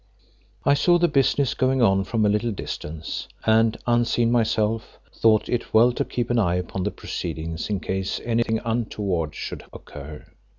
I 0.65 0.73
saw 0.73 0.97
the 0.97 1.07
business 1.07 1.53
going 1.53 1.83
on 1.83 2.05
from 2.05 2.25
a 2.25 2.29
little 2.29 2.51
distance, 2.51 3.27
and, 3.45 3.77
unseen 3.85 4.31
myself, 4.31 4.97
thought 5.13 5.47
it 5.47 5.75
well 5.75 5.91
to 5.91 6.03
keep 6.03 6.31
an 6.31 6.39
eye 6.39 6.55
upon 6.55 6.81
the 6.81 6.89
proceedings 6.89 7.69
in 7.69 7.79
case 7.79 8.19
anything 8.25 8.61
untoward 8.65 9.35
should 9.35 9.63
occur. 9.71 10.25